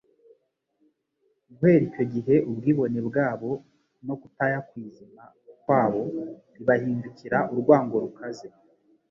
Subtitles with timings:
[1.49, 3.51] Guhera icyo gihe ubwibone bwa bo
[4.05, 5.23] no kutaya ku izima
[5.61, 6.03] kwa bo
[6.55, 8.47] bibahindukira urwango rukaze